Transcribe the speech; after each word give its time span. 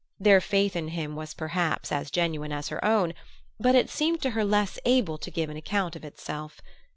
Their 0.19 0.41
faith 0.41 0.75
in 0.75 0.87
him 0.87 1.15
was 1.15 1.35
perhaps 1.35 1.91
as 1.91 2.09
genuine 2.09 2.51
as 2.51 2.69
her 2.69 2.83
own; 2.83 3.13
but 3.59 3.75
it 3.75 3.87
seemed 3.91 4.19
to 4.23 4.31
her 4.31 4.43
less 4.43 4.79
able 4.83 5.19
to 5.19 5.29
give 5.29 5.51
an 5.51 5.57
account 5.57 5.95
of 5.95 6.03
itself. 6.03 6.59